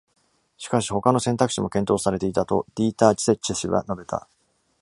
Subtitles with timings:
[0.57, 4.27] しかし、他の選択肢も検討されていたとディーター・ツェッチェ氏は述べた。